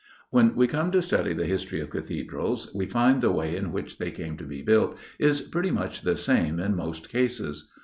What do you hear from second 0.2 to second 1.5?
When we come to study the